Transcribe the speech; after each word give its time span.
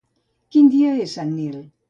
Quin 0.55 0.71
dia 0.77 0.95
és 1.05 1.15
Sant 1.19 1.37
Nil? 1.37 1.61